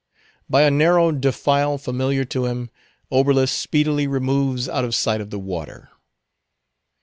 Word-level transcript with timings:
By 0.49 0.63
a 0.63 0.71
narrow 0.71 1.11
defile 1.11 1.77
familiar 1.77 2.25
to 2.25 2.45
him, 2.47 2.71
Oberlus 3.11 3.51
speedily 3.51 4.07
removes 4.07 4.67
out 4.67 4.83
of 4.83 4.95
sight 4.95 5.21
of 5.21 5.29
the 5.29 5.37
water. 5.37 5.91